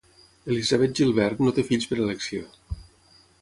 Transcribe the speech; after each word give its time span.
Elizabeth 0.53 0.95
Gilbert 0.99 1.43
no 1.45 1.53
té 1.59 1.67
fills 1.69 1.87
per 1.93 1.99
elecció. 2.07 2.43